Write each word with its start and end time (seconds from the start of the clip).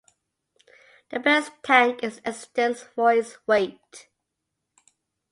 The 1.11 1.19
best 1.19 1.51
tank 1.61 2.01
in 2.01 2.09
existence 2.09 2.81
for 2.81 3.13
its 3.13 3.37
weight. 3.45 4.07